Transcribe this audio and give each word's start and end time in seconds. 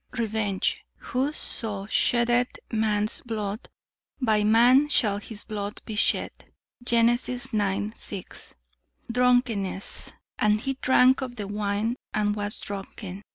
"Revenge. 0.17 0.83
'Whoso 0.97 1.85
sheddeth 1.85 2.57
man's 2.71 3.21
blood, 3.23 3.69
by 4.19 4.43
man 4.43 4.89
shall 4.89 5.19
his 5.19 5.43
blood 5.43 5.79
be 5.85 5.93
shed.' 5.93 6.51
Gen. 6.83 7.07
ix, 7.07 7.29
6. 7.51 8.55
"Drunkenness. 9.11 10.13
'And 10.39 10.59
he 10.59 10.73
drank 10.81 11.21
of 11.21 11.35
the 11.35 11.45
wine, 11.45 11.97
and 12.15 12.35
was 12.35 12.57
drunken.' 12.57 13.21